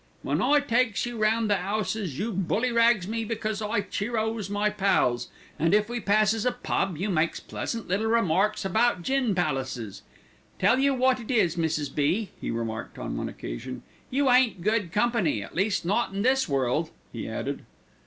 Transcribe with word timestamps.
"When 0.23 0.41
I 0.41 0.61
takes 0.61 1.05
you 1.05 1.19
round 1.19 1.47
the 1.47 1.55
'ouses, 1.59 2.17
you 2.17 2.31
bully 2.31 2.71
rags 2.71 3.07
me 3.07 3.23
because 3.23 3.61
I 3.61 3.81
cheer 3.81 4.17
o's 4.17 4.49
my 4.49 4.67
pals, 4.71 5.27
and 5.59 5.75
if 5.75 5.89
we 5.89 5.99
passes 5.99 6.43
a 6.43 6.51
pub 6.51 6.97
you 6.97 7.07
makes 7.07 7.39
pleasant 7.39 7.87
little 7.87 8.07
remarks 8.07 8.65
about 8.65 9.03
gin 9.03 9.35
palaces. 9.35 10.01
Tell 10.57 10.79
you 10.79 10.95
wot 10.95 11.19
it 11.19 11.29
is, 11.29 11.55
Mrs. 11.55 11.93
B.," 11.93 12.31
he 12.41 12.49
remarked 12.49 12.97
on 12.97 13.15
one 13.15 13.29
occasion, 13.29 13.83
"you 14.09 14.27
ain't 14.31 14.63
good 14.63 14.91
company, 14.91 15.43
at 15.43 15.53
least 15.53 15.85
not 15.85 16.11
in 16.13 16.23
this 16.23 16.49
world," 16.49 16.89
he 17.13 17.29
added. 17.29 17.63